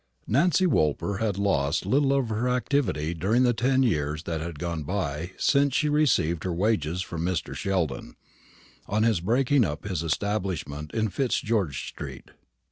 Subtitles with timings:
[0.25, 4.81] Nancy Woolper had lost little of her activity during the ten years that had gone
[4.81, 7.53] by since she received her wages from Mr.
[7.53, 8.15] Sheldon,
[8.87, 12.31] on his breaking up his establishment in Fitzgeorge street.